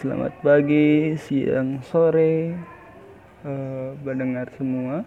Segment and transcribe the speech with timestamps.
[0.00, 2.56] selamat pagi, siang, sore,
[3.44, 5.04] uh, mendengar semua.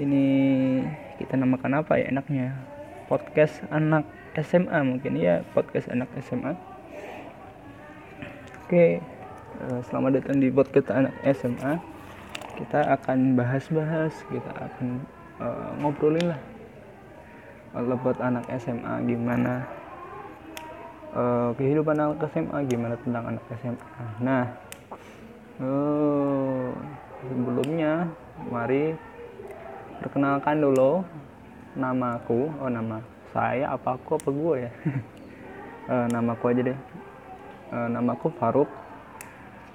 [0.00, 0.24] Ini
[1.20, 2.56] kita namakan apa ya enaknya?
[3.04, 6.56] Podcast anak SMA mungkin ya, podcast anak SMA.
[8.64, 9.04] Oke,
[9.60, 11.76] uh, selamat datang di podcast anak SMA.
[12.56, 15.04] Kita akan bahas-bahas, kita akan
[15.36, 16.40] uh, ngobrolin lah
[17.76, 19.77] buat anak SMA gimana
[21.18, 24.44] uh, kehidupan anak SMA gimana tentang anak SMA nah
[25.58, 26.70] uh,
[27.26, 28.06] sebelumnya
[28.46, 28.94] mari
[29.98, 31.02] perkenalkan dulu
[31.74, 33.02] namaku oh nama
[33.34, 34.72] saya apa aku apa gue ya?
[35.88, 36.78] Uh, namaku aja deh.
[37.72, 38.68] Uh, namaku Faruk.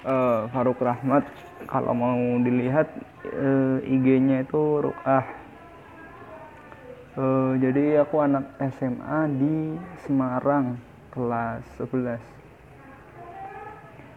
[0.05, 1.25] Uh, Faruk Rahmat.
[1.65, 2.85] Kalau mau dilihat
[3.33, 5.25] uh, IG-nya itu Rukah
[7.17, 8.45] uh, jadi aku anak
[8.77, 9.55] SMA di
[10.05, 10.77] Semarang
[11.13, 12.33] kelas 11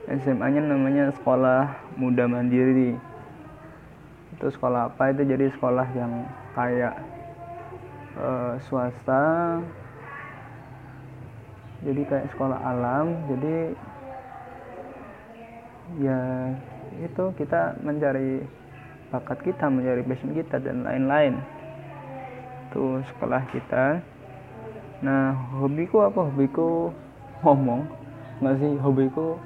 [0.06, 2.94] SMA nya namanya sekolah muda mandiri.
[4.38, 5.26] Itu sekolah apa itu?
[5.26, 6.22] Jadi sekolah yang
[6.54, 6.94] kayak
[8.14, 9.58] uh, swasta.
[11.82, 13.18] Jadi kayak sekolah alam.
[13.34, 13.74] Jadi
[15.98, 16.22] ya
[17.02, 18.46] itu kita mencari
[19.10, 21.34] bakat kita mencari passion kita dan lain-lain.
[22.70, 23.98] Itu sekolah kita
[25.04, 26.20] nah hobiku apa?
[26.28, 26.92] Hobiku
[27.44, 27.84] ngomong.
[28.40, 29.40] Nggak sih hobiku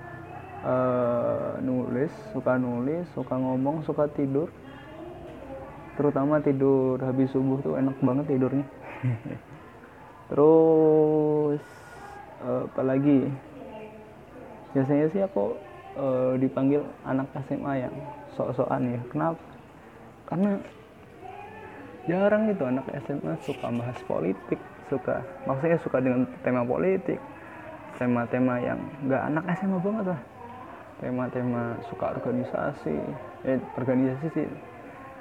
[0.66, 4.50] uh, nulis suka nulis suka ngomong suka tidur.
[5.98, 8.66] Terutama tidur habis subuh tuh enak banget tidurnya.
[10.30, 11.62] Terus
[12.46, 13.26] uh, apalagi
[14.70, 15.58] biasanya sih aku
[15.98, 17.94] uh, dipanggil anak SMA yang
[18.38, 19.00] sok-sokan ya.
[19.10, 19.42] Kenapa?
[20.30, 20.62] Karena
[22.08, 27.20] jarang gitu anak SMA suka bahas politik suka maksudnya suka dengan tema politik
[28.00, 30.20] tema-tema yang nggak anak SMA banget lah.
[31.04, 31.62] Tema-tema
[31.92, 32.96] suka organisasi
[33.44, 34.48] eh organisasi sih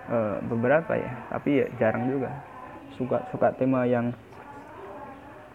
[0.07, 0.17] e,
[0.47, 2.31] beberapa ya tapi ya jarang juga.
[2.95, 4.15] Suka suka tema yang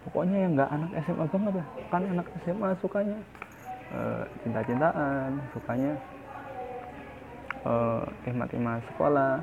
[0.05, 1.67] pokoknya yang nggak anak SMA banget lah.
[1.89, 3.17] Kan anak SMA sukanya
[3.89, 3.99] e,
[4.45, 5.93] cinta-cintaan sukanya
[7.65, 9.41] eh, tema-tema sekolah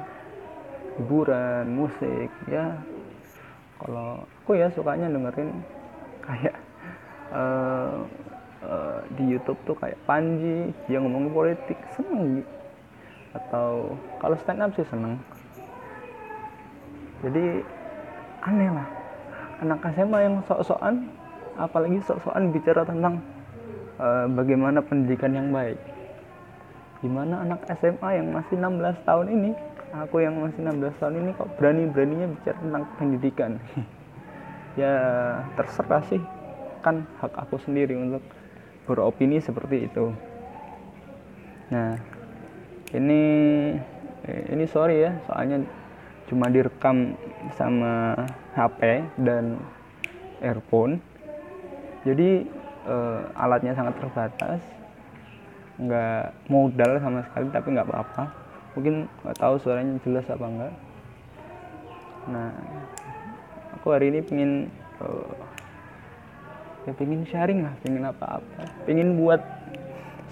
[0.98, 2.76] hiburan musik ya.
[3.82, 5.50] Kalau aku ya sukanya dengerin
[6.22, 6.54] kayak
[7.34, 8.06] uh,
[8.62, 12.46] uh, di YouTube tuh kayak Panji yang ngomongin politik seneng.
[13.32, 15.18] Atau kalau stand up sih seneng.
[17.26, 17.62] Jadi
[18.44, 18.88] aneh lah.
[19.62, 21.06] Anak SMA yang sok-sokan
[21.54, 23.22] apalagi sok-sokan bicara tentang
[23.98, 25.78] uh, bagaimana pendidikan yang baik.
[27.02, 29.50] Gimana anak SMA yang masih 16 tahun ini
[29.92, 33.52] aku yang masih 16 tahun ini kok berani-beraninya bicara tentang pendidikan.
[34.72, 34.96] Ya
[35.52, 36.16] terserah sih.
[36.80, 38.24] Kan hak aku sendiri untuk
[38.88, 40.16] beropini seperti itu.
[41.68, 42.00] Nah
[42.96, 43.20] ini
[44.24, 45.60] ini sorry ya soalnya
[46.24, 47.12] cuma direkam
[47.52, 48.16] sama
[48.56, 49.60] HP dan
[50.40, 51.04] earphone.
[52.08, 52.48] Jadi
[52.88, 54.64] eh, alatnya sangat terbatas.
[55.76, 58.41] Nggak modal sama sekali tapi nggak apa-apa
[58.72, 60.74] mungkin nggak tahu suaranya jelas apa enggak.
[62.30, 62.50] Nah
[63.76, 64.52] aku hari ini pengen
[65.02, 65.32] uh,
[66.88, 68.62] ya pengen sharing lah pengen apa-apa.
[68.88, 69.40] Pengen buat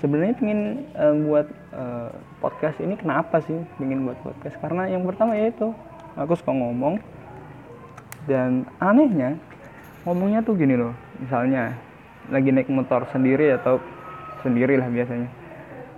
[0.00, 0.60] sebenarnya pengen
[0.96, 1.46] uh, buat
[1.76, 4.56] uh, podcast ini kenapa sih pengen buat podcast?
[4.58, 5.72] Karena yang pertama yaitu
[6.16, 6.98] aku suka ngomong
[8.28, 9.36] dan anehnya
[10.04, 11.76] ngomongnya tuh gini loh misalnya
[12.32, 13.80] lagi naik motor sendiri atau
[14.40, 15.28] sendiri lah biasanya.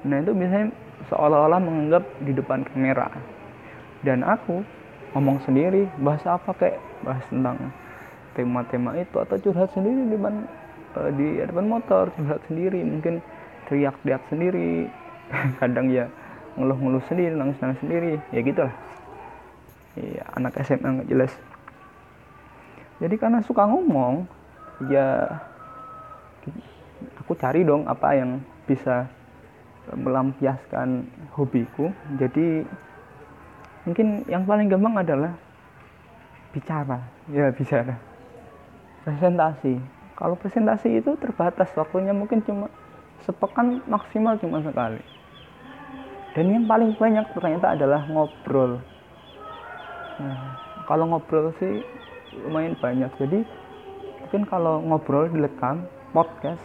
[0.02, 3.08] Nah itu biasanya seolah-olah menganggap di depan kamera.
[4.02, 4.62] Dan aku
[5.14, 7.70] ngomong sendiri bahasa apa kayak bahas tentang
[8.32, 10.34] tema-tema itu atau curhat sendiri di depan
[10.96, 13.20] uh, di depan motor curhat sendiri mungkin
[13.68, 14.88] teriak-teriak sendiri.
[15.60, 16.08] Kadang ya
[16.56, 18.74] ngeluh-ngeluh sendiri nangis-nangis sendiri ya gitulah.
[19.96, 21.32] Ya anak SMA nggak jelas.
[23.02, 24.24] Jadi karena suka ngomong
[24.90, 25.38] ya
[27.18, 29.06] aku cari dong apa yang bisa
[29.90, 31.90] melampiaskan hobiku.
[32.16, 32.62] Jadi
[33.82, 35.32] mungkin yang paling gampang adalah
[36.54, 37.02] bicara.
[37.32, 37.98] Ya bicara.
[39.02, 39.82] Presentasi.
[40.14, 42.70] Kalau presentasi itu terbatas waktunya mungkin cuma
[43.26, 45.02] sepekan maksimal cuma sekali.
[46.32, 48.78] Dan yang paling banyak ternyata adalah ngobrol.
[50.22, 50.56] Nah
[50.86, 51.82] kalau ngobrol sih
[52.46, 53.10] lumayan banyak.
[53.18, 53.42] Jadi
[54.22, 56.62] mungkin kalau ngobrol direkam podcast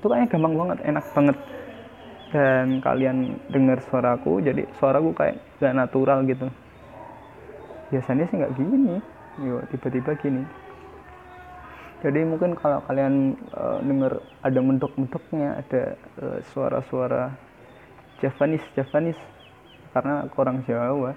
[0.00, 1.36] itu kayaknya gampang banget enak banget
[2.30, 6.46] dan kalian dengar suaraku jadi suaraku kayak gak natural gitu
[7.90, 9.02] biasanya sih nggak gini
[9.42, 10.42] yuk tiba-tiba gini
[12.00, 15.82] jadi mungkin kalau kalian uh, dengar ada mendok-mendoknya ada
[16.22, 17.34] uh, suara-suara
[18.22, 19.20] Javanese Javanese
[19.90, 21.12] karena aku orang Jawa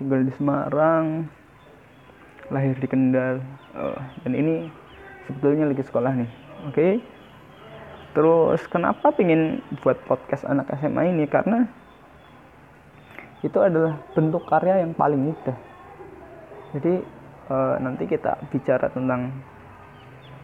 [0.00, 1.28] tinggal di Semarang
[2.48, 3.44] lahir di Kendal
[3.76, 4.72] uh, dan ini
[5.28, 6.30] sebetulnya lagi sekolah nih
[6.66, 6.92] oke okay?
[8.12, 11.24] Terus kenapa pingin buat podcast anak SMA ini?
[11.28, 11.64] Karena
[13.42, 15.56] itu adalah bentuk karya yang paling mudah.
[16.72, 17.02] Jadi
[17.50, 19.34] uh, nanti kita bicara tentang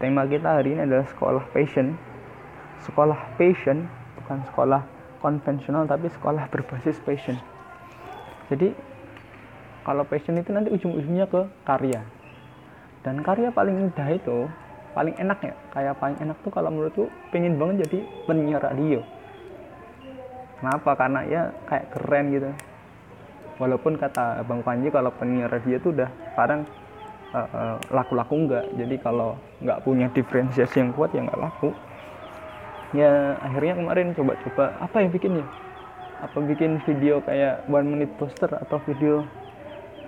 [0.03, 1.95] tema kita hari ini adalah sekolah passion.
[2.83, 3.87] Sekolah passion
[4.19, 4.83] bukan sekolah
[5.23, 7.39] konvensional tapi sekolah berbasis passion.
[8.51, 8.75] Jadi
[9.87, 12.03] kalau passion itu nanti ujung-ujungnya ke karya.
[13.07, 14.51] Dan karya paling mudah itu
[14.93, 15.55] paling enak ya.
[15.73, 19.01] Kayak paling enak tuh kalau menurutku pengen banget jadi penyiar radio.
[20.59, 20.91] Kenapa?
[20.99, 22.51] Karena ya kayak keren gitu.
[23.59, 26.63] Walaupun kata Bang Panji kalau penyiar radio itu udah sekarang
[27.93, 28.65] laku-laku uh, uh, enggak.
[28.79, 29.31] Jadi kalau
[29.61, 31.71] nggak punya diferensiasi yang kuat ya nggak laku.
[32.97, 35.45] Ya akhirnya kemarin coba-coba apa yang bikinnya?
[36.19, 39.23] Apa bikin video kayak one minute poster atau video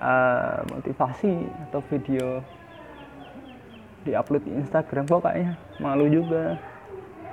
[0.01, 2.41] uh, motivasi atau video
[4.05, 5.55] di upload di Instagram kok kayaknya.
[5.81, 6.57] Malu juga.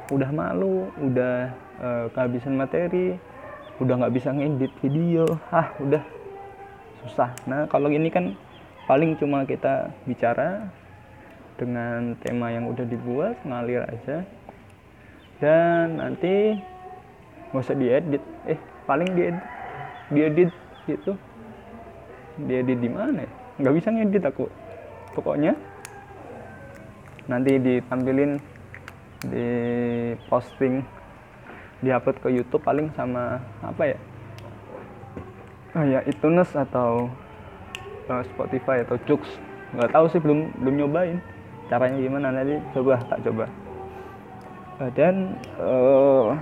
[0.08, 1.52] Udah malu udah
[1.84, 3.20] uh, kehabisan materi
[3.78, 5.26] udah nggak bisa ngedit video.
[5.52, 6.04] Ah udah.
[7.04, 7.32] Susah.
[7.46, 8.34] Nah kalau ini kan
[8.88, 10.68] paling cuma kita bicara
[11.60, 14.24] dengan tema yang udah dibuat ngalir aja.
[15.38, 16.58] Dan nanti
[17.52, 18.24] nggak usah diedit.
[18.48, 19.46] Eh paling diedit
[20.12, 20.52] diedit
[20.88, 21.14] gitu.
[22.38, 23.32] Diedit di mana ya?
[23.60, 24.46] Nggak bisa ngedit aku.
[25.18, 25.58] Pokoknya
[27.28, 28.40] nanti ditampilin
[29.28, 29.48] di
[30.32, 30.80] posting
[31.84, 33.98] diupload ke YouTube paling sama apa ya?
[35.78, 37.12] Oh ya iTunes atau
[38.10, 39.22] uh, Spotify atau Jux.
[39.76, 41.20] Nggak tahu sih belum belum nyobain.
[41.68, 42.28] Caranya gimana?
[42.32, 43.46] Nanti coba tak coba.
[44.80, 46.34] Uh, dan uh,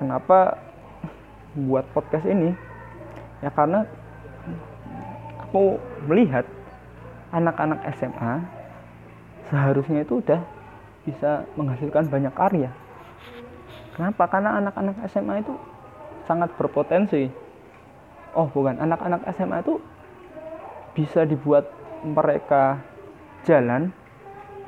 [0.00, 0.58] kenapa
[1.54, 2.56] buat podcast ini?
[3.44, 3.84] Ya karena
[5.46, 5.76] aku
[6.08, 6.48] melihat
[7.34, 8.34] anak-anak SMA
[9.50, 10.40] seharusnya itu udah
[11.06, 12.70] bisa menghasilkan banyak karya.
[13.94, 14.28] Kenapa?
[14.28, 15.54] Karena anak-anak SMA itu
[16.26, 17.30] sangat berpotensi.
[18.34, 18.76] Oh bukan.
[18.76, 19.80] Anak-anak SMA itu
[20.92, 21.70] bisa dibuat
[22.04, 22.82] mereka
[23.46, 23.94] jalan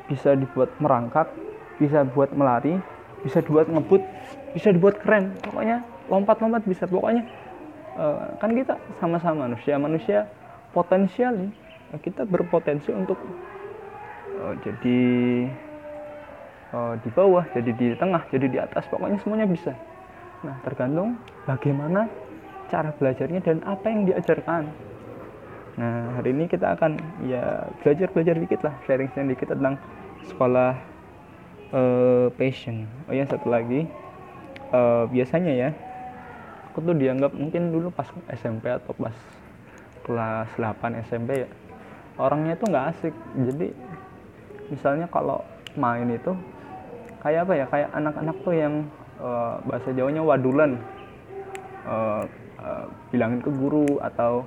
[0.08, 1.28] bisa dibuat merangkak
[1.76, 2.80] bisa buat melari
[3.20, 4.00] bisa dibuat ngebut
[4.56, 5.36] bisa dibuat keren.
[5.44, 6.88] Pokoknya lompat-lompat bisa.
[6.88, 7.26] Pokoknya
[7.98, 9.76] uh, kan kita sama-sama manusia.
[9.76, 10.24] Manusia
[10.72, 11.52] potensial nih
[11.96, 13.16] kita berpotensi untuk
[14.44, 15.00] uh, jadi
[16.76, 19.72] uh, di bawah jadi di tengah jadi di atas pokoknya semuanya bisa
[20.44, 21.16] nah tergantung
[21.48, 22.06] bagaimana
[22.68, 24.68] cara belajarnya dan apa yang diajarkan.
[25.80, 29.80] Nah, hari ini kita akan ya belajar-belajar dikit lah, sharing-sharing dikit tentang
[30.28, 30.76] sekolah
[31.72, 32.84] uh, passion.
[33.08, 33.88] Oh ya, satu lagi.
[34.68, 35.70] Uh, biasanya ya,
[36.68, 39.16] aku tuh dianggap mungkin dulu pas SMP atau pas
[40.04, 41.48] kelas 8 SMP ya,
[42.18, 43.14] orangnya tuh nggak asik.
[43.38, 43.72] Jadi,
[44.68, 45.40] misalnya kalau
[45.78, 46.34] main itu
[47.22, 48.74] kayak apa ya, kayak anak-anak tuh yang
[49.22, 50.76] uh, bahasa Jawanya wadulan.
[51.88, 52.26] Uh,
[52.60, 52.84] uh,
[53.14, 54.44] bilangin ke guru atau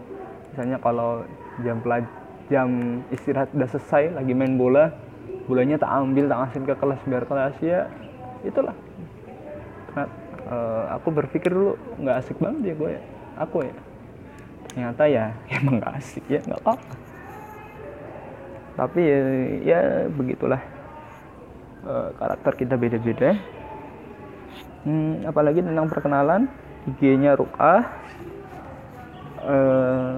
[0.52, 1.24] misalnya kalau
[1.64, 2.06] jam pelaj
[2.52, 4.92] jam istirahat udah selesai lagi main bola
[5.48, 7.80] bolanya tak ambil tak ngasih ke kelas biar kelas ya
[8.44, 8.76] itulah
[9.92, 10.06] karena
[10.52, 13.02] uh, aku berpikir dulu nggak asik banget ya gue ya
[13.40, 13.76] aku ya
[14.68, 15.26] ternyata ya
[15.56, 16.74] emang nggak asik ya nggak apa
[18.76, 19.20] tapi ya,
[19.66, 19.80] ya
[20.12, 20.62] begitulah.
[21.82, 23.34] Uh, karakter kita beda-beda.
[24.86, 26.50] Hmm, apalagi tentang perkenalan
[26.90, 27.86] IG-nya Rukah
[29.46, 30.18] eh,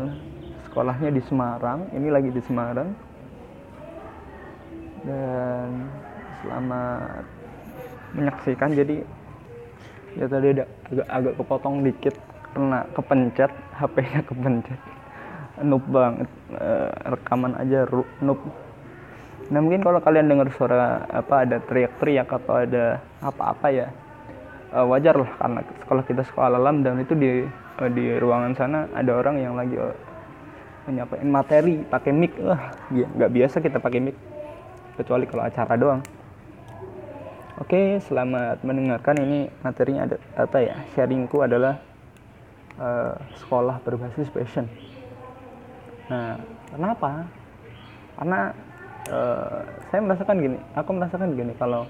[0.68, 2.96] sekolahnya di Semarang ini lagi di Semarang.
[5.04, 5.92] Dan
[6.40, 7.28] selamat
[8.16, 8.72] menyaksikan.
[8.72, 9.04] Jadi
[10.16, 10.70] ya tadi agak
[11.12, 12.16] agak kepotong dikit
[12.56, 14.80] kena kepencet HP-nya kepencet
[15.62, 16.30] noob banget.
[16.58, 17.86] Eh, rekaman aja
[18.24, 18.42] noob.
[19.52, 23.88] Nah mungkin kalau kalian dengar suara apa ada teriak-teriak atau ada apa-apa ya
[24.72, 27.44] uh, wajar lah karena sekolah kita sekolah alam dan itu di
[27.78, 29.94] uh, di ruangan sana ada orang yang lagi uh,
[30.88, 32.34] menyampaikan materi pakai mic.
[32.40, 34.16] Wah nggak biasa kita pakai mic
[34.96, 36.02] kecuali kalau acara doang.
[37.60, 39.22] Oke selamat mendengarkan.
[39.22, 41.84] Ini materinya ada apa ya sharingku adalah
[42.80, 44.66] uh, sekolah berbasis passion
[46.12, 46.36] nah
[46.72, 47.28] kenapa?
[48.14, 48.54] Karena
[49.10, 51.84] uh, saya merasakan gini aku merasakan gini kalau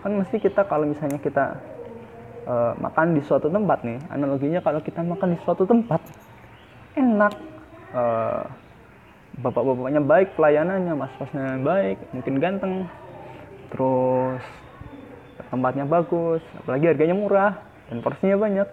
[0.00, 1.58] kan mesti kita kalau misalnya kita
[2.46, 6.00] uh, makan di suatu tempat nih analoginya kalau kita makan di suatu tempat
[6.96, 7.34] enak
[7.92, 8.44] uh,
[9.36, 12.74] bapak-bapaknya baik pelayanannya mas-masnya baik mungkin ganteng
[13.74, 14.40] terus
[15.52, 17.52] tempatnya bagus apalagi harganya murah
[17.92, 18.68] dan porsinya banyak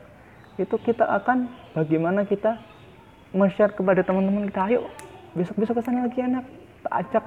[0.61, 2.61] itu kita akan bagaimana kita
[3.53, 4.81] share kepada teman-teman kita ayo
[5.33, 6.45] besok-besok ke sana lagi enak
[6.83, 7.25] kita ajak.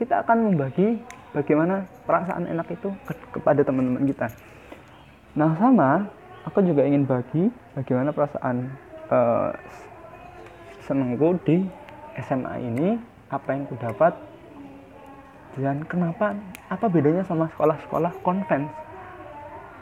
[0.00, 0.98] Kita akan membagi
[1.36, 4.26] bagaimana perasaan enak itu ke kepada teman-teman kita.
[5.36, 6.08] Nah sama
[6.48, 8.72] aku juga ingin bagi bagaimana perasaan
[9.12, 9.52] uh,
[10.86, 11.66] senengku di
[12.20, 12.88] SMA ini
[13.32, 14.12] apa yang ku dapat
[15.56, 16.36] dan kenapa
[16.68, 18.68] apa bedanya sama sekolah-sekolah konven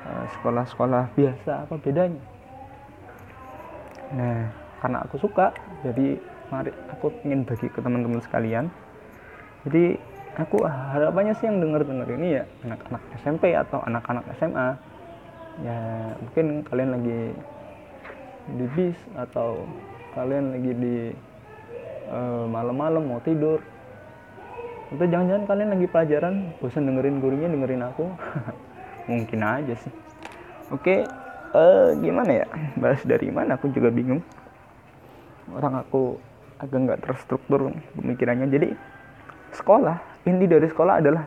[0.02, 2.22] eh, sekolah-sekolah biasa apa bedanya?
[4.14, 5.52] Nah karena aku suka
[5.84, 6.16] jadi
[6.50, 8.66] mari aku ingin bagi ke teman-teman sekalian.
[9.68, 9.94] Jadi
[10.40, 14.68] aku harapannya sih yang denger denger ini ya anak-anak SMP atau anak-anak SMA
[15.60, 15.78] ya
[16.16, 17.20] mungkin kalian lagi
[18.56, 19.68] di bis atau
[20.16, 20.96] kalian lagi di
[22.10, 23.62] uh, malam-malam mau tidur.
[24.90, 28.10] Atau jangan-jangan kalian lagi pelajaran bosan dengerin gurunya dengerin aku.
[29.10, 29.92] Mungkin aja sih.
[30.74, 31.06] Oke
[31.54, 32.46] uh, gimana ya?
[32.74, 33.54] Bahas dari mana?
[33.54, 34.24] Aku juga bingung
[35.54, 36.16] orang aku
[36.60, 38.46] agak nggak terstruktur pemikirannya.
[38.52, 38.68] Jadi
[39.56, 41.24] sekolah inti dari sekolah adalah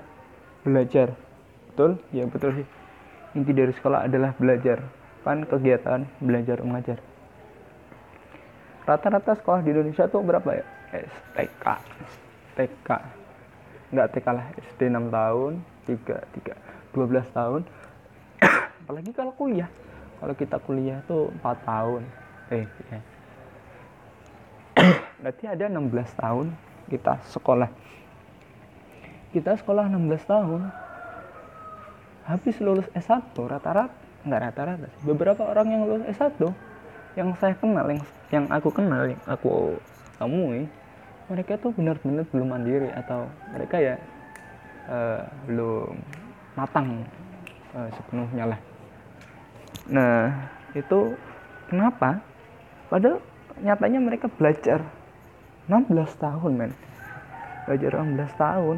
[0.61, 1.11] belajar.
[1.73, 1.97] Betul?
[2.13, 2.67] Ya betul sih.
[3.33, 4.85] Inti dari sekolah adalah belajar.
[5.25, 6.99] Kan kegiatan belajar mengajar.
[8.83, 10.65] Rata-rata sekolah di Indonesia tuh berapa ya?
[10.93, 11.65] STK
[12.53, 12.89] TK
[13.93, 14.45] nggak TK lah.
[14.73, 15.51] SD 6 tahun
[15.85, 16.57] 3
[16.93, 17.61] 3 12 tahun.
[18.85, 19.69] Apalagi kalau kuliah.
[20.17, 22.01] Kalau kita kuliah tuh 4 tahun.
[22.53, 22.99] Eh ya.
[25.23, 26.51] Berarti ada 16 tahun
[26.91, 27.71] kita sekolah.
[29.31, 30.61] Kita sekolah 16 tahun
[32.27, 36.39] habis lulus S1 rata-rata nggak rata-rata beberapa orang yang lulus S1
[37.19, 39.75] yang saya kenal yang yang aku kenal yang aku
[40.15, 40.63] temui
[41.27, 43.95] mereka tuh benar-benar belum mandiri atau mereka ya
[44.87, 45.99] uh, belum
[46.55, 47.03] matang
[47.75, 48.59] uh, sepenuhnya lah.
[49.91, 50.31] Nah
[50.71, 51.19] itu
[51.67, 52.23] kenapa?
[52.87, 53.19] Padahal
[53.59, 54.79] nyatanya mereka belajar
[55.67, 56.71] 16 tahun men.
[57.63, 58.77] Belajar 16 tahun.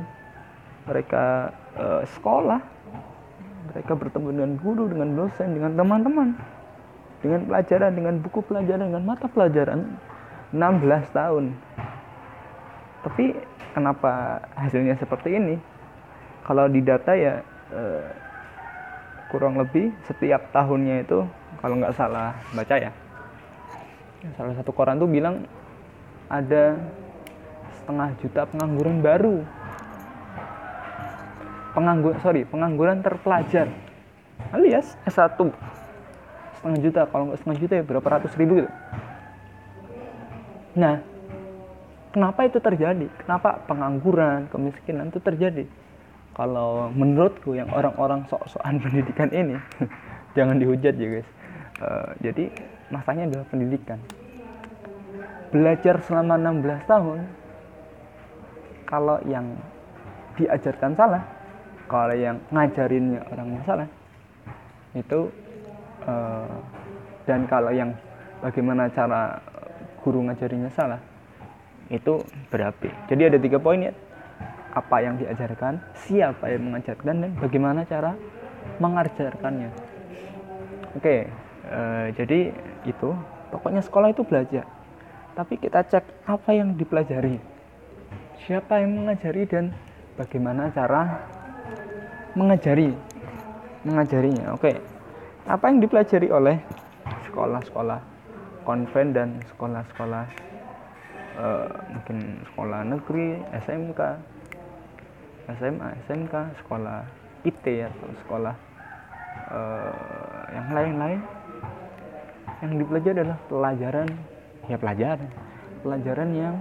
[0.85, 1.23] Mereka
[1.81, 2.61] uh, sekolah.
[3.73, 6.37] Mereka bertemu dengan guru dengan dosen dengan teman-teman.
[7.25, 9.97] Dengan pelajaran dengan buku pelajaran dengan mata pelajaran.
[10.53, 11.57] 16 tahun.
[13.01, 13.25] Tapi
[13.73, 15.55] kenapa hasilnya seperti ini?
[16.45, 17.41] Kalau di data ya
[17.73, 18.07] eh,
[19.33, 21.25] kurang lebih setiap tahunnya itu
[21.59, 22.91] kalau nggak salah baca ya.
[24.37, 25.45] Salah satu koran tuh bilang
[26.29, 26.79] ada
[27.81, 29.37] setengah juta pengangguran baru.
[31.75, 33.67] Penganggur sorry pengangguran terpelajar.
[34.51, 35.35] Alias S1
[36.65, 38.71] setengah juta kalau nggak setengah juta ya berapa ratus ribu gitu.
[40.73, 40.97] Nah
[42.09, 43.05] kenapa itu terjadi?
[43.21, 45.69] Kenapa pengangguran kemiskinan itu terjadi?
[46.33, 49.61] Kalau menurutku yang orang-orang sok-sokan pendidikan ini
[50.37, 51.29] jangan dihujat ya guys.
[51.75, 52.49] Uh, jadi
[52.89, 53.99] masanya adalah pendidikan
[55.55, 57.19] belajar selama 16 tahun
[58.83, 59.55] kalau yang
[60.35, 61.23] diajarkan salah
[61.87, 63.87] kalau yang ngajarinnya orang salah
[64.91, 65.31] itu
[66.05, 66.55] Eh,
[67.25, 67.89] dan kalau yang
[68.37, 69.41] bagaimana cara
[70.05, 71.01] guru ngajarinya salah
[71.89, 72.21] itu
[72.53, 72.93] berapi.
[73.09, 73.93] Jadi ada tiga poin ya.
[74.77, 78.13] Apa yang diajarkan siapa yang mengajarkan dan bagaimana cara
[78.77, 79.71] mengajarkannya.
[80.99, 81.25] Oke
[81.71, 82.53] uh, jadi
[82.85, 83.09] itu.
[83.49, 84.67] Pokoknya sekolah itu belajar
[85.35, 87.37] tapi kita cek apa yang dipelajari.
[88.47, 89.75] Siapa yang mengajari dan
[90.15, 91.27] bagaimana cara
[92.33, 92.95] mengajari
[93.83, 94.55] mengajarinya.
[94.55, 94.95] Oke
[95.45, 96.57] apa yang dipelajari oleh
[97.29, 98.01] sekolah-sekolah
[98.65, 100.25] konven dan sekolah-sekolah
[101.37, 104.01] uh, mungkin sekolah negeri, SMK,
[105.61, 106.33] SMA, SMK,
[106.65, 107.05] sekolah
[107.45, 108.55] IT atau sekolah
[109.53, 111.21] uh, yang lain-lain.
[112.65, 114.09] Yang dipelajari adalah pelajaran
[114.69, 115.29] ya pelajaran.
[115.85, 116.55] Pelajaran yang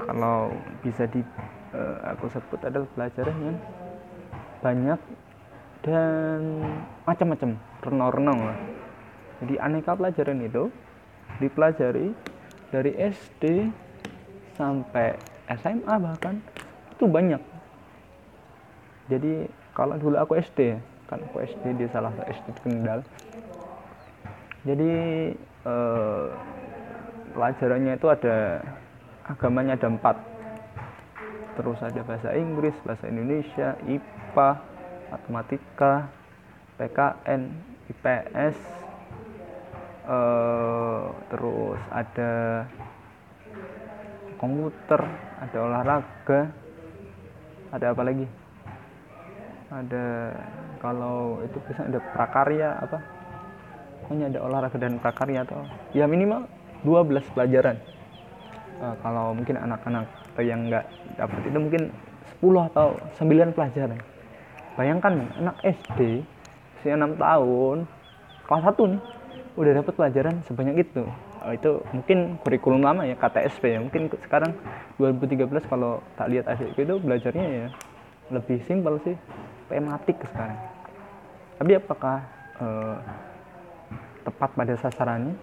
[0.00, 1.20] kalau bisa di
[1.76, 3.56] uh, aku sebut adalah pelajaran yang
[4.62, 5.00] banyak
[5.82, 6.40] dan
[7.04, 7.50] macam-macam
[7.82, 8.58] renang-renang lah.
[9.42, 10.70] Jadi aneka pelajaran itu
[11.42, 12.14] dipelajari
[12.70, 13.68] dari SD
[14.54, 15.18] sampai
[15.58, 16.38] SMA bahkan
[16.94, 17.42] itu banyak.
[19.10, 20.78] Jadi kalau dulu aku SD
[21.10, 23.00] kan aku SD di salah satu SD Kendal.
[24.62, 24.92] Jadi
[25.66, 26.26] eh,
[27.32, 28.60] pelajarannya itu ada
[29.26, 30.16] agamanya ada empat.
[31.52, 34.48] Terus ada bahasa Inggris bahasa Indonesia IPA
[35.12, 36.08] matematika
[36.80, 37.42] PKN
[37.92, 38.56] IPS
[40.08, 42.32] eh, terus ada
[44.40, 45.02] komputer
[45.44, 46.40] ada olahraga
[47.72, 48.26] ada apa lagi?
[49.72, 50.04] Ada
[50.84, 52.98] kalau itu bisa ada prakarya apa?
[54.12, 55.64] Hanya ada olahraga dan prakarya atau
[55.96, 56.44] ya minimal
[56.82, 57.76] 12 pelajaran.
[58.82, 60.06] Uh, kalau mungkin anak-anak
[60.42, 60.84] yang nggak
[61.18, 61.82] dapat itu mungkin
[62.42, 63.98] 10 atau 9 pelajaran.
[64.74, 66.24] Bayangkan anak SD
[66.82, 67.86] usia 6 tahun
[68.50, 69.02] kelas 1 nih
[69.54, 71.04] udah dapat pelajaran sebanyak itu.
[71.42, 73.78] Oh, itu mungkin kurikulum lama ya KTSP ya.
[73.82, 74.54] Mungkin sekarang
[74.98, 77.66] 2013 kalau tak lihat adikku itu belajarnya ya
[78.32, 79.14] lebih simpel sih
[79.68, 80.58] tematik sekarang.
[81.58, 82.18] Tapi apakah
[82.58, 82.96] uh,
[84.26, 85.34] tepat pada sasarannya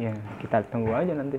[0.00, 1.38] ya kita tunggu aja nanti.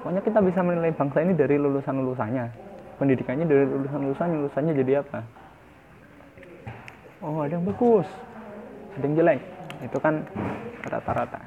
[0.00, 2.64] Pokoknya kita bisa menilai bangsa ini dari lulusan lulusannya
[2.96, 5.20] pendidikannya dari lulusan lulusannya lulusannya jadi apa?
[7.24, 8.08] Oh ada yang bagus.
[8.98, 9.40] Ada yang jelek.
[9.82, 10.22] Itu kan
[10.86, 11.40] rata-rata.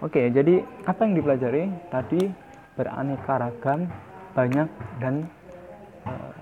[0.00, 1.64] Oke jadi apa yang dipelajari?
[1.92, 2.20] Tadi
[2.74, 3.80] beraneka ragam
[4.32, 4.68] banyak
[5.02, 5.26] dan
[6.06, 6.32] uh,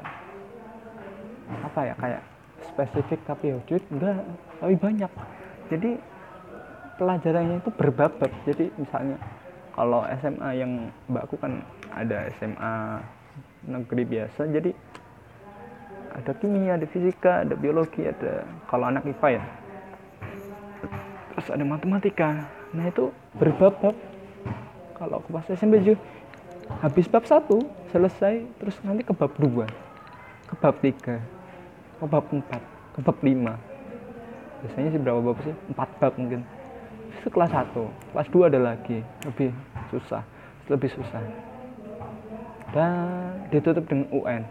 [1.65, 2.23] apa ya kayak
[2.63, 3.59] spesifik tapi ya
[3.91, 4.23] enggak
[4.63, 5.13] tapi banyak.
[5.69, 5.91] Jadi
[6.99, 9.17] pelajarannya itu berbab-bab jadi misalnya
[9.73, 11.63] kalau SMA yang mbakku kan
[11.95, 12.99] ada SMA
[13.65, 14.75] negeri biasa jadi
[16.19, 19.43] ada kimia, ada fisika, ada biologi, ada kalau anak IPA ya.
[21.31, 22.43] Terus ada matematika.
[22.75, 23.95] Nah itu berbab-bab.
[24.99, 26.03] Kalau aku pas SMP juga
[26.83, 27.63] habis bab satu
[27.95, 29.71] selesai terus nanti ke bab dua,
[30.51, 31.23] ke bab tiga,
[32.03, 33.55] ke bab empat, ke bab lima.
[34.67, 35.55] Biasanya sih berapa bab sih?
[35.71, 36.43] Empat bab mungkin.
[37.09, 39.01] Itu kelas satu, kelas dua ada lagi.
[39.25, 39.51] Lebih
[39.89, 40.23] susah,
[40.69, 41.23] lebih susah.
[42.77, 44.43] Dan ditutup dengan UN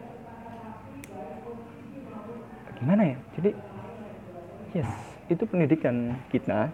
[2.77, 3.17] gimana ya?
[3.37, 3.51] Jadi
[4.77, 4.89] yes
[5.27, 6.71] itu pendidikan kita.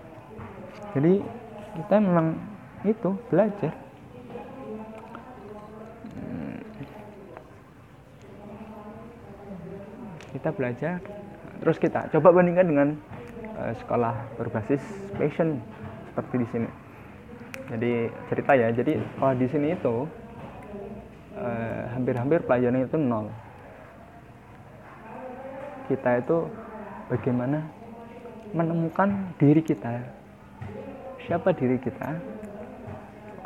[0.93, 1.23] Jadi
[1.79, 2.37] kita memang
[2.85, 3.73] itu belajar.
[6.13, 6.59] Hmm.
[10.35, 10.99] kita belajar.
[11.63, 12.87] Terus kita coba bandingkan dengan
[13.57, 14.81] uh, sekolah berbasis
[15.17, 15.61] passion
[16.09, 16.69] seperti di sini.
[17.73, 17.93] Jadi
[18.29, 18.67] cerita ya.
[18.69, 19.95] Jadi kalau di sini itu
[21.33, 23.31] eh, hampir-hampir uh, pelajaran itu nol.
[25.87, 26.37] Kita itu
[27.07, 27.63] bagaimana
[28.51, 30.05] menemukan diri kita.
[31.23, 32.19] Siapa diri kita?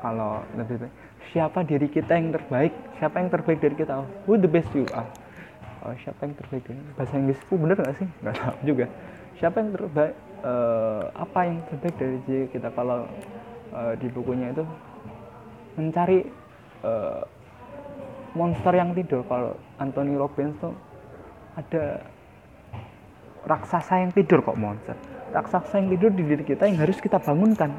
[0.01, 2.73] Kalau lebih baik siapa diri kita yang terbaik?
[2.99, 4.03] Siapa yang terbaik dari kita?
[4.25, 5.07] Who the best you are?
[5.85, 6.63] Oh, siapa yang terbaik?
[6.67, 8.07] Dari bahasa Inggrisku bener gak sih?
[8.23, 8.85] Nggak tahu juga
[9.37, 13.05] siapa yang terbaik uh, apa yang terbaik dari diri kita kalau
[13.73, 14.65] uh, di bukunya itu
[15.77, 16.25] mencari
[16.81, 17.21] uh,
[18.33, 19.21] monster yang tidur.
[19.29, 20.73] Kalau Anthony Robbins tuh
[21.57, 22.01] ada
[23.45, 24.97] raksasa yang tidur kok monster.
[25.33, 27.69] Raksasa yang tidur di diri kita yang harus kita bangunkan.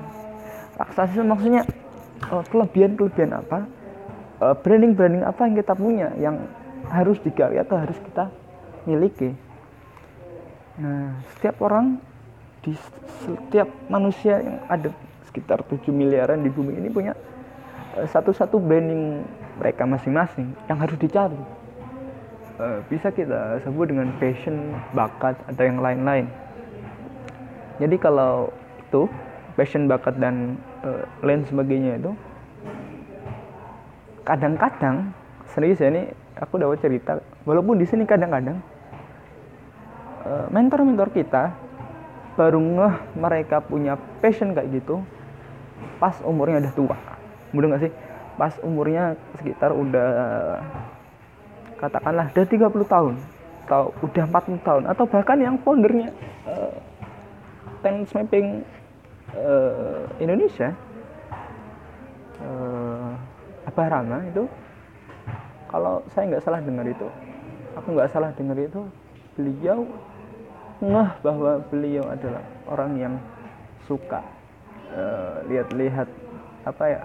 [0.79, 1.63] Raksasa itu maksudnya
[2.31, 3.67] uh, kelebihan-kelebihan apa?
[4.39, 6.47] Uh, branding-branding apa yang kita punya yang
[6.95, 8.31] harus digali atau harus kita
[8.87, 9.35] miliki
[10.79, 11.99] nah setiap orang
[12.63, 12.75] di
[13.27, 14.91] setiap manusia yang ada
[15.27, 17.19] sekitar 7 miliaran di bumi ini punya
[17.99, 19.27] uh, satu-satu branding
[19.59, 21.39] mereka masing-masing yang harus dicari
[22.59, 26.27] uh, bisa kita sebut dengan passion, bakat atau yang lain-lain.
[27.79, 28.51] Jadi kalau
[28.83, 29.07] itu
[29.55, 32.13] passion, bakat dan uh, lain sebagainya itu
[34.27, 35.15] kadang-kadang
[35.49, 37.17] serius ya ini aku dapat cerita
[37.49, 38.61] walaupun di sini kadang-kadang
[40.51, 41.55] mentor-mentor kita
[42.39, 45.03] baru ngeh mereka punya passion kayak gitu
[45.99, 46.97] pas umurnya udah tua.
[47.51, 47.93] Mudah nggak sih?
[48.39, 50.09] Pas umurnya sekitar udah
[51.79, 53.15] katakanlah udah 30 tahun
[53.69, 56.09] atau udah 40 tahun atau bahkan yang foundernya
[56.49, 56.73] uh,
[57.85, 58.65] Tennis Mapping
[59.37, 60.73] uh, Indonesia
[62.43, 63.13] uh,
[63.69, 64.49] Abah Rama itu
[65.69, 67.07] kalau saya nggak salah dengar itu
[67.77, 68.89] aku nggak salah dengar itu
[69.39, 69.87] beliau
[70.83, 73.15] ngeh bahwa beliau adalah orang yang
[73.87, 74.21] suka
[75.49, 77.03] lihat-lihat uh, apa ya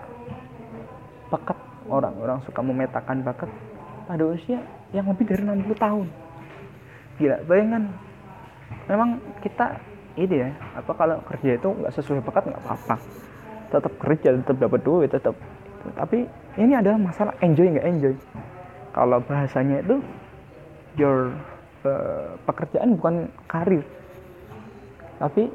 [1.30, 1.58] bakat.
[1.84, 3.52] Orang orang suka memetakan bakat.
[4.04, 4.60] Pada usia
[4.92, 6.08] yang lebih dari 60 tahun.
[7.20, 7.84] Gila bayangan.
[8.90, 9.10] Memang
[9.44, 9.80] kita
[10.20, 12.96] ini ya apa kalau kerja itu nggak sesuai bakat nggak apa-apa.
[13.72, 15.36] Tetap kerja tetap dapat duit tetap.
[15.84, 16.24] Tapi
[16.56, 18.16] ini adalah masalah enjoy nggak enjoy.
[18.94, 20.00] Kalau bahasanya itu
[20.96, 21.34] your
[22.48, 23.84] pekerjaan bukan karir.
[25.20, 25.52] Tapi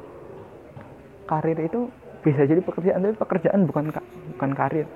[1.29, 1.89] karir itu
[2.19, 3.83] bisa jadi pekerjaan tapi pekerjaan bukan
[4.37, 4.87] bukan karir.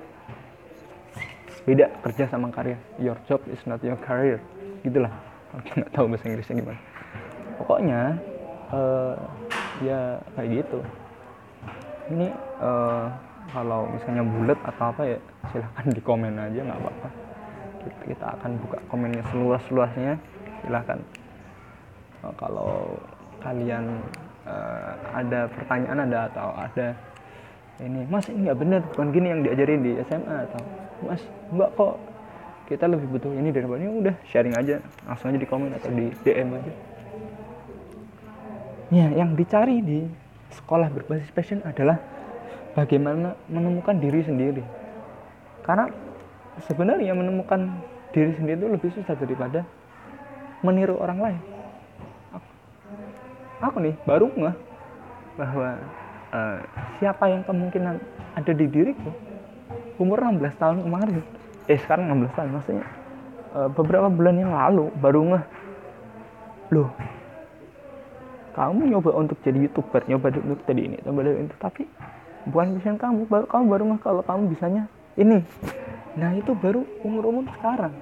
[1.64, 4.36] Beda kerja sama karya your job is not your career.
[4.84, 5.12] Gitulah.
[5.54, 6.80] Aku nggak tahu bahasa Inggrisnya gimana.
[7.56, 8.00] Pokoknya
[8.74, 9.14] uh,
[9.80, 10.78] ya kayak gitu.
[12.10, 12.28] Ini
[12.60, 13.06] uh,
[13.54, 15.18] kalau misalnya bulat atau apa ya
[15.54, 17.08] silahkan di komen aja nggak apa-apa.
[18.04, 20.18] Kita akan buka komennya seluas-luasnya.
[20.66, 20.98] Silahkan
[22.24, 22.96] uh, kalau
[23.44, 24.00] kalian
[24.48, 26.96] uh, ada pertanyaan ada atau ada
[27.84, 30.60] ini mas ini nggak benar bukan gini yang diajarin di SMA atau
[31.04, 31.20] mas
[31.52, 32.00] mbak kok
[32.64, 33.92] kita lebih butuh ini daripada ini.
[33.92, 36.72] Udah sharing aja langsung aja di komen atau di DM aja.
[38.88, 40.08] Ya yang dicari di
[40.54, 42.00] sekolah berbasis passion adalah
[42.72, 44.64] bagaimana menemukan diri sendiri.
[45.60, 45.92] Karena
[46.64, 47.84] sebenarnya menemukan
[48.16, 49.66] diri sendiri itu lebih susah daripada
[50.64, 51.53] meniru orang lain
[53.60, 54.56] aku nih baru nggak
[55.34, 55.68] bahwa
[56.30, 56.58] uh,
[56.98, 57.98] siapa yang kemungkinan
[58.34, 59.10] ada di diriku?
[59.98, 61.22] Umur 16 tahun kemarin.
[61.70, 62.86] Eh sekarang 16 tahun maksudnya
[63.54, 65.46] uh, beberapa bulan yang lalu baru nggak
[66.74, 66.90] loh
[68.54, 71.82] kamu nyoba untuk jadi youtuber nyoba untuk jadi ini nyoba jadi itu tapi
[72.50, 73.26] bukan passion kamu.
[73.26, 74.82] Baru kamu baru nggak kalau kamu bisanya
[75.18, 75.42] ini.
[76.14, 77.94] Nah itu baru umur umur sekarang.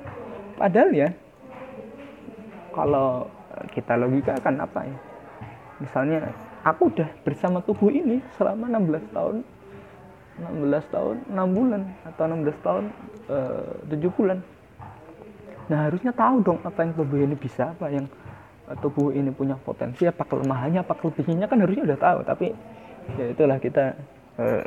[0.61, 1.09] Padahal ya
[2.73, 3.29] kalau
[3.73, 4.97] kita logika kan apa ya
[5.83, 6.31] misalnya
[6.63, 9.37] aku udah bersama tubuh ini selama 16 tahun.
[10.33, 12.85] 16 tahun 6 bulan atau 16 tahun
[13.29, 14.39] eh, 7 bulan.
[15.69, 18.07] Nah harusnya tahu dong apa yang tubuh ini bisa apa yang
[18.71, 21.47] eh, tubuh ini punya potensi apa kelemahannya apa kelebihannya.
[21.51, 22.47] Kan harusnya udah tahu tapi
[23.21, 23.93] ya itulah kita
[24.41, 24.65] eh,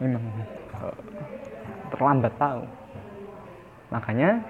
[0.00, 0.24] memang
[0.80, 0.96] eh,
[1.92, 2.62] terlambat tahu.
[3.92, 4.40] Makanya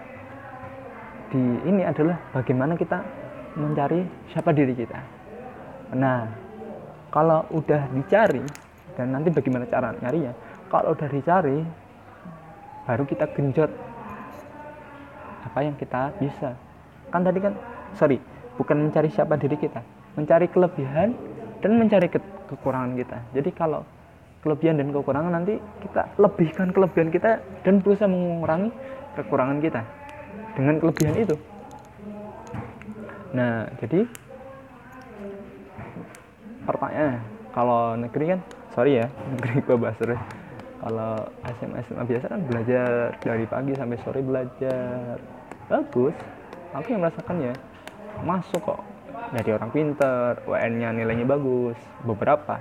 [1.35, 3.03] di ini adalah bagaimana kita
[3.59, 5.01] mencari siapa diri kita
[5.93, 6.25] Nah,
[7.13, 8.41] kalau udah dicari
[8.97, 10.33] dan nanti bagaimana cara nyarinya?
[10.73, 11.61] Kalau udah dicari,
[12.89, 13.69] baru kita genjot
[15.45, 16.57] apa yang kita bisa.
[17.13, 17.53] Kan tadi kan,
[17.93, 18.17] sorry,
[18.57, 19.85] bukan mencari siapa diri kita,
[20.17, 21.13] mencari kelebihan
[21.61, 23.19] dan mencari ke kekurangan kita.
[23.37, 23.85] Jadi kalau
[24.41, 28.73] kelebihan dan kekurangan nanti kita lebihkan kelebihan kita dan berusaha mengurangi
[29.21, 29.81] kekurangan kita
[30.57, 31.37] dengan kelebihan itu.
[33.33, 34.05] Nah, jadi
[36.65, 37.21] pertanyaan
[37.53, 38.41] kalau negeri kan
[38.73, 40.21] sorry ya negeri gue bahas terus
[40.83, 41.15] kalau
[41.63, 45.15] SMA SMA biasa kan belajar dari pagi sampai sore belajar.
[45.71, 46.17] Bagus
[46.75, 47.55] aku yang merasakannya.
[48.27, 48.83] Masuk kok
[49.31, 52.59] dari orang pinter UN-nya nilainya bagus beberapa.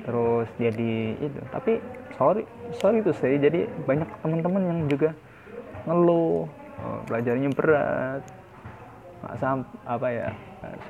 [0.00, 1.76] Terus jadi itu tapi
[2.16, 2.48] sorry
[2.80, 5.12] sorry itu sih jadi banyak teman-teman yang juga
[5.84, 6.48] ngeluh
[6.80, 8.24] oh, belajarnya berat
[9.18, 10.28] nggak sam apa ya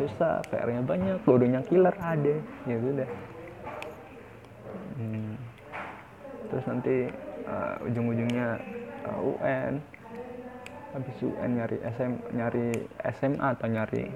[0.01, 2.35] susah PR-nya banyak bodohnya killer ada.
[2.65, 3.09] Ya sudah.
[4.99, 5.39] Hmm.
[6.51, 7.07] terus nanti
[7.47, 8.59] uh, ujung-ujungnya
[9.07, 9.73] uh, eh, UN
[10.91, 12.67] habis UN nyari SM nyari
[13.15, 14.11] SMA atau nyari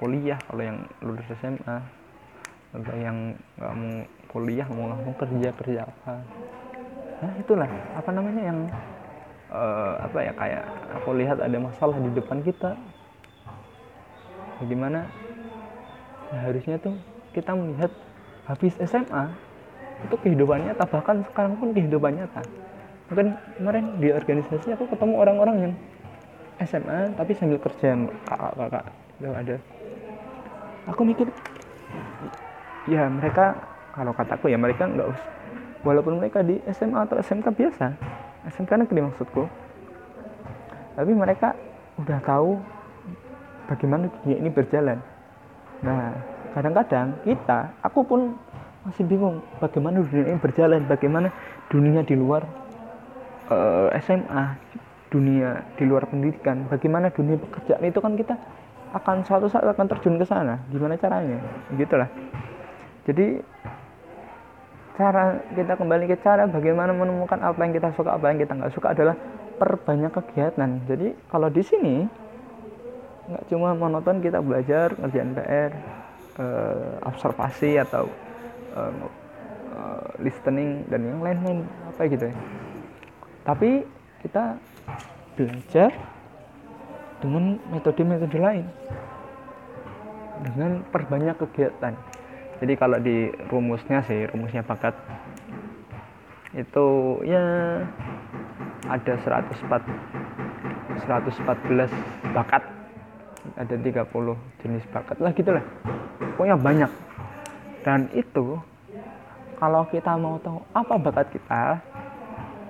[0.00, 1.78] kuliah kalau yang lulus SMA
[2.70, 3.92] atau yang nggak mau
[4.30, 6.14] kuliah mau langsung kerja kerja apa.
[7.20, 8.58] Nah itulah apa namanya yang
[9.52, 10.64] uh, apa ya kayak
[10.96, 12.72] aku lihat ada masalah di depan kita
[14.60, 15.08] bagaimana
[16.30, 16.94] nah, harusnya tuh
[17.32, 17.90] kita melihat
[18.44, 19.32] habis SMA
[20.06, 20.84] itu kehidupan nyata.
[20.84, 22.44] Bahkan sekarang pun kehidupan nyata.
[23.10, 25.72] Mungkin kemarin di organisasi aku ketemu orang-orang yang
[26.62, 27.96] SMA tapi sambil kerja
[28.28, 28.84] kakak-kakak.
[29.18, 29.56] Itu ada.
[30.92, 31.26] Aku mikir
[32.88, 33.56] ya mereka
[33.92, 35.28] kalau kataku ya mereka nggak usah
[35.84, 37.86] walaupun mereka di SMA atau SMK biasa.
[38.48, 39.44] SMK negeri maksudku.
[40.96, 41.56] Tapi mereka
[42.00, 42.60] udah tahu
[43.70, 44.98] bagaimana dunia ini berjalan.
[45.86, 46.12] Nah,
[46.52, 48.34] kadang-kadang kita, aku pun
[48.82, 51.28] masih bingung bagaimana dunia ini berjalan, bagaimana
[51.70, 52.42] dunia di luar
[53.46, 54.44] uh, eh, SMA,
[55.14, 58.34] dunia di luar pendidikan, bagaimana dunia pekerjaan itu kan kita
[58.90, 60.58] akan suatu saat akan terjun ke sana.
[60.74, 61.38] Gimana caranya?
[61.78, 62.10] Gitulah.
[63.06, 63.38] Jadi
[64.98, 68.74] cara kita kembali ke cara bagaimana menemukan apa yang kita suka, apa yang kita nggak
[68.74, 69.14] suka adalah
[69.56, 70.82] perbanyak kegiatan.
[70.90, 71.96] Jadi kalau di sini
[73.30, 78.10] nggak cuma monoton kita belajar ngerjain PR uh, eh, observasi atau
[78.74, 78.92] uh,
[79.70, 82.36] uh, listening dan yang lain-lain apa gitu ya.
[83.46, 83.86] Tapi
[84.26, 84.58] kita
[85.38, 85.90] belajar
[87.22, 88.66] dengan metode-metode lain.
[90.40, 91.94] Dengan perbanyak kegiatan.
[92.60, 94.92] Jadi kalau di rumusnya sih rumusnya bakat
[96.50, 96.86] itu
[97.22, 97.44] ya
[98.90, 99.86] ada 104
[101.06, 102.79] 114 bakat
[103.60, 104.08] ada 30
[104.64, 105.64] jenis bakat lah gitulah.
[106.34, 106.90] Pokoknya banyak.
[107.84, 108.56] Dan itu
[109.60, 111.62] kalau kita mau tahu apa bakat kita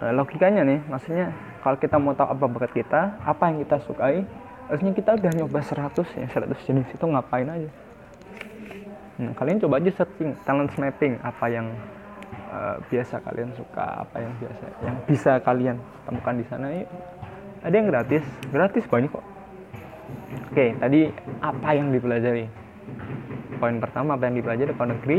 [0.03, 1.31] eh, logikanya nih maksudnya
[1.63, 4.27] kalau kita mau tahu apa bakat kita apa yang kita sukai
[4.67, 7.71] harusnya kita udah nyoba 100 ya 100 jenis itu ngapain aja.
[9.21, 11.67] Nah, kalian coba aja searching talent mapping apa yang
[12.51, 15.77] uh, biasa kalian suka apa yang biasa yang bisa kalian
[16.09, 16.85] temukan di sana ya,
[17.61, 19.27] ada yang gratis gratis banyak kok
[20.51, 22.45] oke tadi apa yang dipelajari?
[23.61, 24.73] Poin pertama apa yang dipelajari?
[24.73, 25.19] Kalau negeri.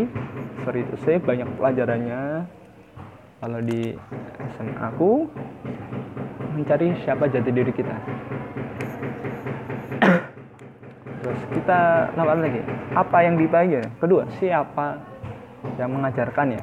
[0.62, 2.22] Sorry itu saya banyak pelajarannya.
[3.42, 3.94] Kalau di
[4.58, 5.26] SMA aku
[6.58, 7.96] mencari siapa jati diri kita.
[11.22, 11.80] Terus kita
[12.18, 12.62] lawan lagi.
[12.98, 13.90] Apa yang dipelajari?
[14.02, 14.98] Kedua siapa
[15.78, 16.62] yang mengajarkan ya?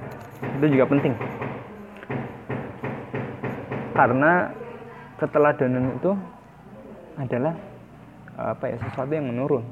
[0.59, 1.15] Itu juga penting.
[3.95, 4.51] Karena
[5.19, 6.15] keteladanan itu
[7.19, 7.55] adalah
[8.39, 9.67] apa ya sesuatu yang menurun.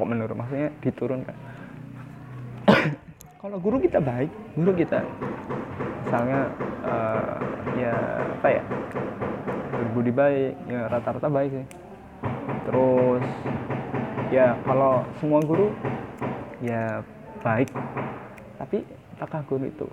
[0.00, 0.36] Kok menurun?
[0.40, 1.36] Maksudnya diturunkan
[3.40, 5.00] kalau guru kita baik guru kita
[6.04, 6.52] misalnya
[6.84, 7.40] uh,
[7.80, 7.94] ya
[8.36, 8.62] apa ya
[9.72, 11.66] berbudi baik ya rata-rata baik sih.
[12.68, 13.24] Terus
[14.28, 15.72] ya kalau semua guru
[16.60, 17.00] ya
[17.40, 17.72] baik.
[18.60, 18.84] Tapi
[19.16, 19.88] apakah guru itu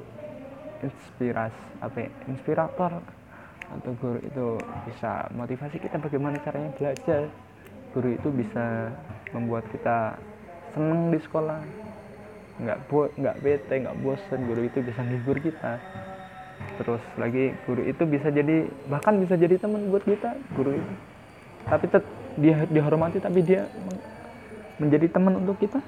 [0.84, 3.00] inspirasi apa ya, inspirator?
[3.68, 7.32] Atau guru itu bisa motivasi kita bagaimana caranya belajar
[7.98, 8.94] guru itu bisa
[9.34, 10.22] membuat kita
[10.78, 11.66] senang di sekolah.
[12.62, 15.82] Nggak buat nggak bete nggak bosan guru itu bisa menghibur kita.
[16.78, 20.94] Terus lagi guru itu bisa jadi bahkan bisa jadi teman buat kita guru itu.
[21.66, 22.06] Tapi tet,
[22.38, 23.66] dia dihormati tapi dia
[24.78, 25.82] menjadi teman untuk kita.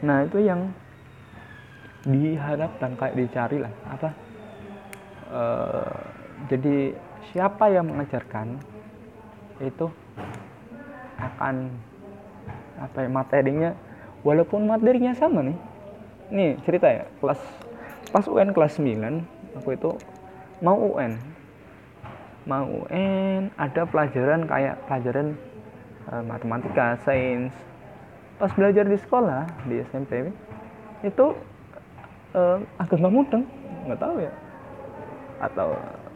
[0.00, 0.72] Nah itu yang
[2.04, 4.12] diharapkan kayak dicari lah apa
[5.32, 5.42] e,
[6.52, 6.92] jadi
[7.32, 8.60] siapa yang mengajarkan
[9.64, 9.88] itu
[11.32, 11.72] akan
[12.80, 13.70] apa ya materinya
[14.26, 15.58] walaupun materinya sama nih.
[16.32, 17.40] Nih cerita ya kelas
[18.10, 19.90] pas UN kelas 9 aku itu
[20.62, 21.18] mau UN
[22.44, 25.36] mau UN ada pelajaran kayak pelajaran
[26.12, 27.52] uh, matematika sains.
[28.36, 30.28] Pas belajar di sekolah di SMP
[31.04, 31.26] itu
[32.36, 33.44] uh, agak nggak mudeng
[33.88, 34.32] nggak tahu ya.
[35.40, 35.68] Atau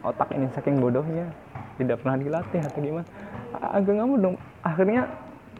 [0.05, 1.25] otak ini saking bodohnya
[1.81, 3.07] tidak pernah dilatih atau gimana.
[3.57, 5.09] Agak nggak mudeng akhirnya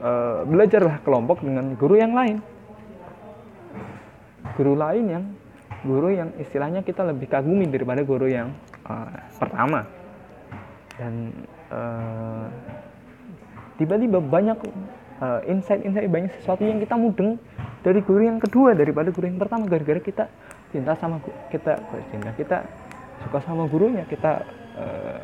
[0.04, 2.44] uh, belajarlah kelompok dengan guru yang lain.
[4.56, 5.26] Guru lain yang
[5.86, 8.52] guru yang istilahnya kita lebih kagumi daripada guru yang
[8.88, 9.88] uh, pertama.
[11.00, 11.32] Dan
[11.72, 12.48] uh,
[13.80, 14.60] tiba-tiba banyak
[15.52, 17.36] insight-insight banyak sesuatu yang kita mudeng
[17.84, 19.68] dari guru yang kedua daripada guru yang pertama.
[19.68, 20.32] Gara-gara kita
[20.72, 21.20] cinta sama
[21.52, 21.76] kita
[22.12, 22.32] cinta?
[22.36, 22.58] Kita
[23.24, 24.44] suka sama gurunya kita
[24.80, 25.20] uh,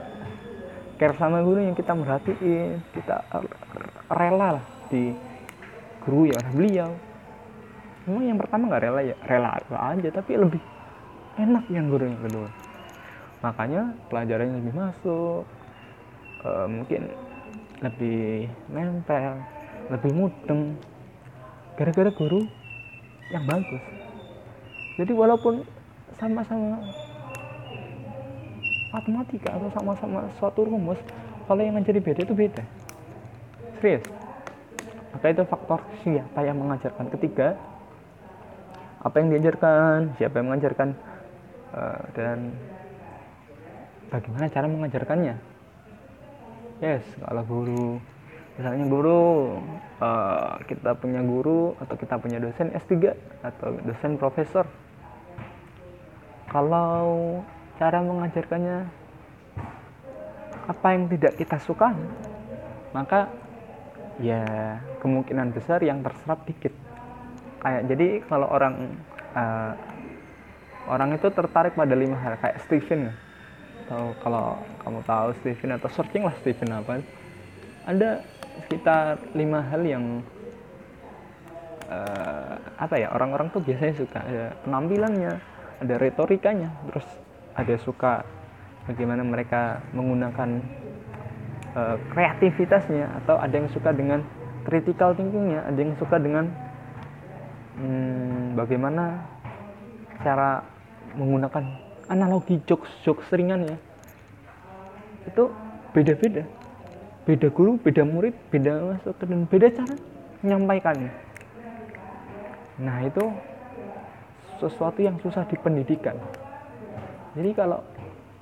[1.00, 3.24] care sama gurunya kita merhatiin kita
[4.16, 5.12] rela lah di
[6.08, 6.92] guru ya beliau.
[8.08, 10.62] Memang yang pertama nggak rela ya rela aja tapi lebih
[11.36, 12.50] enak yang guru yang kedua.
[13.44, 15.44] Makanya pelajarannya lebih masuk
[16.42, 17.12] e, mungkin
[17.84, 19.44] lebih nempel
[19.92, 20.80] lebih mudeng
[21.76, 22.48] gara-gara guru
[23.36, 23.84] yang bagus.
[24.96, 25.68] Jadi walaupun
[26.16, 26.80] sama-sama
[28.96, 30.96] matematika atau sama-sama suatu rumus
[31.52, 32.64] kalau yang menjadi beda itu beda
[33.80, 34.06] serius
[35.16, 37.08] maka itu faktor siapa yang mengajarkan?
[37.08, 37.56] Ketiga
[39.00, 40.92] apa yang diajarkan siapa yang mengajarkan
[41.72, 42.52] uh, dan
[44.12, 45.36] bagaimana cara mengajarkannya?
[46.84, 47.96] Yes kalau guru
[48.60, 49.56] misalnya guru
[50.04, 54.68] uh, kita punya guru atau kita punya dosen S3 atau dosen profesor.
[56.52, 57.40] Kalau
[57.80, 58.78] cara mengajarkannya
[60.68, 61.96] apa yang tidak kita suka
[62.92, 63.45] maka
[64.22, 66.72] ya kemungkinan besar yang terserap dikit.
[67.62, 68.96] Kayak jadi kalau orang
[69.34, 69.74] uh,
[70.88, 73.12] orang itu tertarik pada lima hal kayak Stephen.
[73.86, 77.02] Atau kalau kamu tahu Stephen atau searching lah Stephen apa.
[77.86, 78.26] Ada
[78.66, 80.26] sekitar lima hal yang
[81.90, 84.20] uh, apa ya orang-orang tuh biasanya suka.
[84.26, 87.08] Ada penampilannya ada retorikanya terus
[87.56, 88.24] ada suka
[88.88, 90.64] bagaimana mereka menggunakan
[91.76, 94.24] uh, kreativitasnya atau ada yang suka dengan
[94.66, 96.50] critical thinkingnya ada yang suka dengan
[97.78, 99.22] hmm, bagaimana
[100.24, 100.64] cara
[101.14, 101.64] menggunakan
[102.10, 103.78] analogi jokes jokes ringan ya.
[105.30, 105.54] Itu
[105.94, 106.44] beda-beda.
[107.26, 109.96] Beda guru beda murid beda masuk dan beda cara
[110.46, 111.12] menyampaikannya.
[112.82, 113.24] Nah itu
[114.62, 116.16] sesuatu yang susah di pendidikan.
[117.36, 117.82] Jadi kalau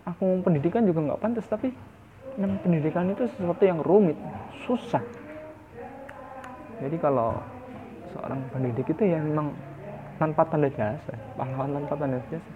[0.03, 1.71] aku pendidikan juga nggak pantas tapi
[2.37, 4.17] yang pendidikan itu sesuatu yang rumit
[4.65, 5.01] susah.
[6.81, 7.37] Jadi kalau
[8.13, 9.53] seorang pendidik itu ya memang
[10.17, 12.51] tanpa tanda jasa pahlawan tanpa tanda jasa.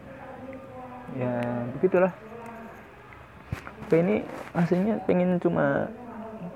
[1.15, 1.33] Ya
[1.77, 2.13] begitulah.
[3.87, 5.87] Oke ini aslinya pengen cuma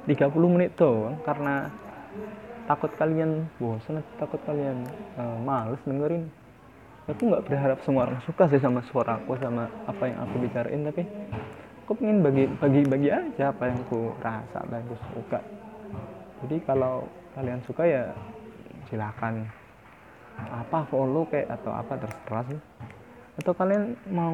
[0.09, 1.71] 30 menit tuh karena
[2.67, 4.83] takut kalian bosan takut kalian
[5.15, 6.27] uh, males dengerin.
[7.09, 10.85] Aku nggak berharap semua orang suka sih sama suara aku sama apa yang aku bicarain
[10.85, 11.03] tapi
[11.91, 14.79] aku pengen bagi bagi bagi aja apa yang aku rasa dan
[15.11, 15.43] suka.
[16.39, 17.03] Jadi kalau
[17.35, 18.15] kalian suka ya
[18.87, 19.43] silakan.
[20.39, 22.59] Apa follow kayak atau apa terserah sih.
[23.43, 24.31] Atau kalian mau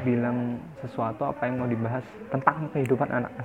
[0.00, 3.36] bilang sesuatu apa yang mau dibahas tentang kehidupan anak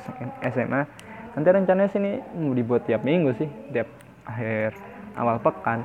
[0.48, 0.88] SMA
[1.36, 3.92] nanti rencananya sini mau dibuat tiap minggu sih tiap
[4.24, 4.72] akhir
[5.20, 5.84] awal pekan.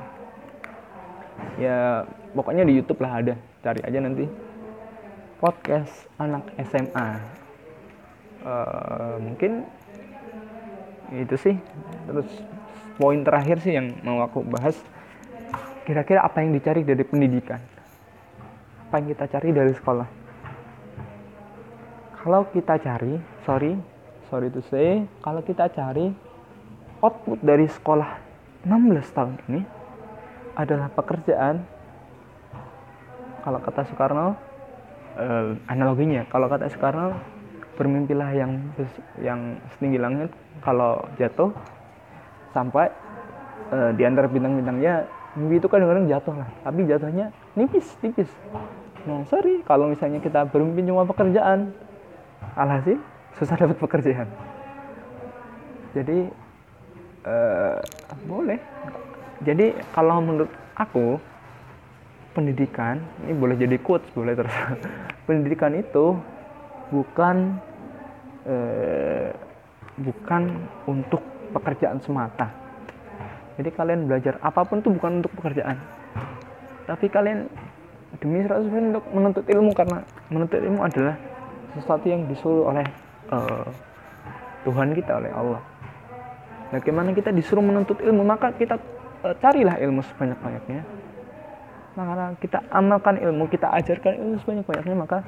[1.59, 3.35] Ya pokoknya di YouTube lah ada.
[3.59, 4.23] Cari aja nanti.
[5.43, 7.38] Podcast anak SMA
[8.43, 9.67] eh, mungkin
[11.15, 11.55] itu sih.
[12.05, 12.29] Terus
[12.99, 14.75] poin terakhir sih yang mau aku bahas
[15.87, 17.61] kira-kira apa yang dicari dari pendidikan?
[18.89, 20.07] Apa yang kita cari dari sekolah?
[22.19, 23.15] Kalau kita cari
[23.47, 23.73] sorry
[24.29, 26.13] sorry to say kalau kita cari
[27.01, 28.21] output dari sekolah
[28.67, 29.61] 16 tahun ini
[30.53, 31.65] adalah pekerjaan
[33.41, 34.37] kalau kata Soekarno
[35.17, 37.17] eh, analoginya kalau kata Soekarno
[37.79, 38.51] bermimpilah yang
[39.23, 40.29] yang setinggi langit.
[40.59, 41.55] Kalau jatuh
[42.51, 42.91] sampai
[43.71, 45.07] eh, di antara bintang-bintangnya
[45.39, 46.49] mimpi itu kadang-kadang jatuh lah.
[46.67, 48.27] Tapi jatuhnya nipis tipis.
[49.07, 51.71] Nah sorry kalau misalnya kita bermimpi cuma pekerjaan
[52.59, 52.99] alhasil
[53.39, 54.27] susah dapat pekerjaan.
[55.95, 56.27] Jadi
[57.23, 57.79] uh,
[58.27, 58.59] boleh.
[59.39, 61.15] Jadi kalau menurut aku
[62.35, 64.51] pendidikan ini boleh jadi quotes boleh terus.
[65.27, 66.19] Pendidikan itu
[66.89, 67.57] bukan
[68.49, 69.29] uh,
[69.99, 70.43] bukan
[70.89, 71.21] untuk
[71.53, 72.49] pekerjaan semata.
[73.59, 75.75] Jadi kalian belajar apa pun itu bukan untuk pekerjaan.
[76.87, 77.51] Tapi kalian
[78.17, 81.15] demi 100% untuk menuntut ilmu karena menuntut ilmu adalah
[81.77, 82.85] sesuatu yang disuruh oleh
[83.29, 83.67] uh,
[84.63, 85.61] Tuhan kita oleh Allah.
[86.71, 88.79] Bagaimana kita disuruh menuntut ilmu maka kita
[89.27, 90.81] uh, carilah ilmu sebanyak-banyaknya.
[91.99, 95.19] Maka kita amalkan ilmu kita ajarkan ilmu sebanyak-banyaknya maka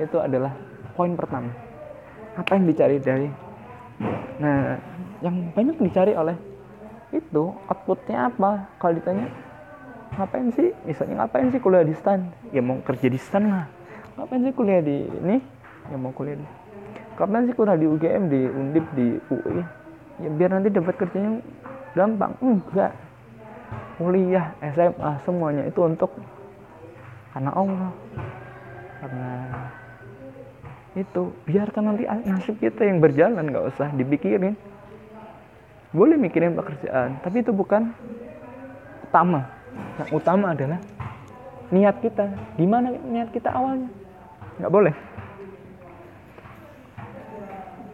[0.00, 0.56] itu adalah
[0.96, 1.63] poin pertama
[2.34, 3.28] apa yang dicari dari?
[4.42, 4.78] Nah
[5.22, 6.36] yang banyak dicari oleh
[7.14, 8.66] itu outputnya apa?
[8.82, 9.30] Kalau ditanya
[10.18, 10.74] ngapain sih?
[10.82, 12.30] Misalnya ngapain sih kuliah di stan?
[12.50, 13.66] Ya mau kerja di stan lah.
[14.18, 15.38] Ngapain sih kuliah di ini?
[15.90, 16.46] Ya mau kuliah di
[17.14, 19.62] kapan sih kuliah di UGM di Undip di UI
[20.22, 21.42] ya biar nanti dapat kerjanya
[21.94, 22.34] gampang.
[22.42, 22.92] Enggak.
[23.98, 26.10] Kuliah SMA semuanya itu untuk
[27.30, 27.90] karena Allah.
[28.98, 29.30] Karena
[30.94, 34.54] itu biarkan nanti nasib kita yang berjalan nggak usah dipikirin.
[35.94, 37.90] Boleh mikirin pekerjaan tapi itu bukan
[39.10, 39.46] utama.
[39.98, 40.78] Yang utama adalah
[41.74, 42.30] niat kita.
[42.54, 43.90] Gimana niat kita awalnya?
[44.62, 44.94] Nggak boleh.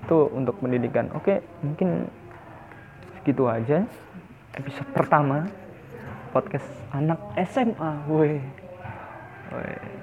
[0.05, 1.09] Itu untuk pendidikan.
[1.17, 2.09] Oke mungkin
[3.21, 3.85] segitu aja
[4.57, 5.45] episode pertama
[6.33, 7.21] podcast anak
[7.53, 8.41] SMA woi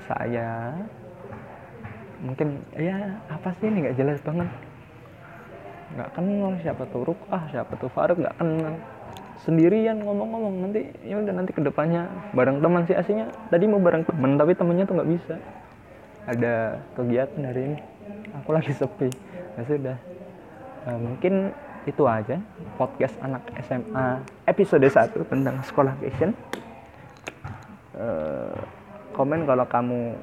[0.05, 0.77] saya
[2.21, 3.87] mungkin ya apa sih ini?
[3.87, 4.49] Nggak jelas banget.
[5.97, 8.75] Nggak kenal siapa tuh Rukah siapa tuh Faruk nggak kenal.
[9.45, 14.03] Sendirian ngomong-ngomong nanti ya udah nanti ke depannya bareng teman sih aslinya tadi mau bareng
[14.03, 15.35] teman tapi temennya tuh nggak bisa.
[16.27, 17.77] Ada kegiatan hari ini.
[18.43, 19.07] Aku lagi sepi.
[19.55, 19.97] Ya sudah.
[20.87, 21.55] Uh, mungkin
[21.87, 22.43] itu aja
[22.75, 26.35] podcast anak SMA episode 1 tentang sekolah fashion.
[27.95, 28.51] Uh,
[29.15, 30.19] komen kalau kamu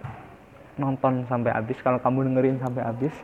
[0.76, 1.78] nonton sampai habis.
[1.80, 3.14] Kalau kamu dengerin sampai habis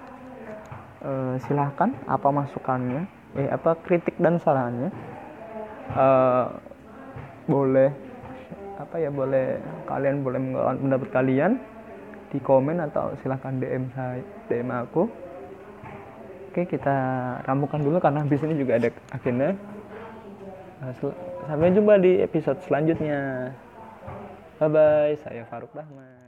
[1.05, 3.07] uh, silahkan apa masukannya?
[3.39, 4.91] Eh apa kritik dan sarannya?
[5.91, 6.47] Uh,
[7.51, 7.91] boleh
[8.79, 10.41] apa ya boleh kalian boleh
[10.79, 11.53] pendapat kalian
[12.31, 15.11] di komen atau silahkan DM saya DM aku.
[16.51, 16.95] Oke kita
[17.47, 19.55] ramukan dulu karena habis ini juga ada agenda.
[20.81, 21.13] Uh,
[21.47, 23.53] sampai jumpa di episode selanjutnya.
[24.59, 26.20] Bye bye saya Faruk Rahmat Yeay.